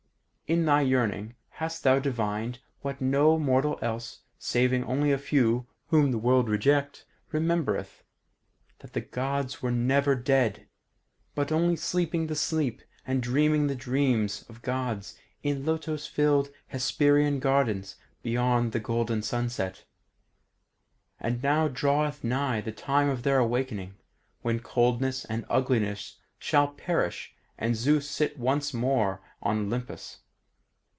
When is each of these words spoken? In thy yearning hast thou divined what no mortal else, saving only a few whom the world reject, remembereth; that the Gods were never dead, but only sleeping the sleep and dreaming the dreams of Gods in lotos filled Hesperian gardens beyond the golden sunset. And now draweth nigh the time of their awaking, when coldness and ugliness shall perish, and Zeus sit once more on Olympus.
In 0.51 0.65
thy 0.65 0.81
yearning 0.81 1.35
hast 1.47 1.81
thou 1.81 1.99
divined 1.99 2.59
what 2.81 2.99
no 2.99 3.39
mortal 3.39 3.79
else, 3.81 4.23
saving 4.37 4.83
only 4.83 5.09
a 5.13 5.17
few 5.17 5.65
whom 5.87 6.11
the 6.11 6.17
world 6.17 6.49
reject, 6.49 7.05
remembereth; 7.31 8.03
that 8.79 8.91
the 8.91 8.99
Gods 8.99 9.61
were 9.61 9.71
never 9.71 10.13
dead, 10.13 10.67
but 11.35 11.53
only 11.53 11.77
sleeping 11.77 12.27
the 12.27 12.35
sleep 12.35 12.81
and 13.07 13.23
dreaming 13.23 13.67
the 13.67 13.75
dreams 13.77 14.43
of 14.49 14.61
Gods 14.61 15.17
in 15.41 15.63
lotos 15.63 16.05
filled 16.05 16.51
Hesperian 16.67 17.39
gardens 17.39 17.95
beyond 18.21 18.73
the 18.73 18.79
golden 18.81 19.21
sunset. 19.21 19.85
And 21.17 21.41
now 21.41 21.69
draweth 21.69 22.25
nigh 22.25 22.59
the 22.59 22.73
time 22.73 23.07
of 23.07 23.23
their 23.23 23.39
awaking, 23.39 23.93
when 24.41 24.59
coldness 24.59 25.23
and 25.23 25.45
ugliness 25.49 26.17
shall 26.39 26.67
perish, 26.73 27.33
and 27.57 27.73
Zeus 27.77 28.09
sit 28.09 28.37
once 28.37 28.73
more 28.73 29.21
on 29.41 29.67
Olympus. 29.67 30.17